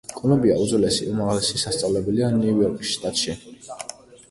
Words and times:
კოლუმბია 0.19 0.53
უძველესი 0.63 1.09
უმაღლესი 1.11 1.61
სასწავლებელია 1.65 2.33
ნიუ-იორკის 2.39 2.91
შტატში. 2.97 3.39